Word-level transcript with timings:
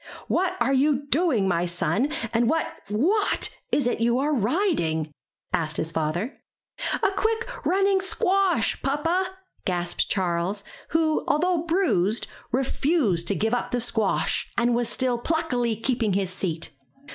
'*What 0.27 0.57
are 0.59 0.73
you 0.73 1.05
doing, 1.09 1.47
my 1.47 1.67
son, 1.67 2.11
and 2.33 2.49
what, 2.49 2.65
what 2.87 3.51
is 3.71 3.85
it 3.85 3.99
you 4.01 4.17
are 4.17 4.33
riding?" 4.33 5.11
asked 5.53 5.77
his 5.77 5.91
father. 5.91 6.39
A 7.03 7.11
quick 7.11 7.47
running 7.67 8.01
squash, 8.01 8.81
Papa,'' 8.81 9.29
gasped 9.63 10.09
Charles, 10.09 10.63
who, 10.89 11.23
although 11.27 11.67
bruised, 11.67 12.25
refused 12.51 13.27
to 13.27 13.35
give 13.35 13.53
up 13.53 13.69
the 13.69 13.79
squash, 13.79 14.51
207 14.57 14.57
MY 14.57 14.57
BOOK 14.57 14.57
HOUSE 14.57 14.69
and 14.69 14.75
was 14.75 14.89
still 14.89 15.19
pluckily 15.19 15.75
keeping 15.75 16.13
his 16.13 16.31
seat. 16.31 16.71